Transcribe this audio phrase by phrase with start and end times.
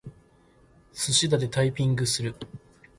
[0.93, 2.33] すしだでタイピングする。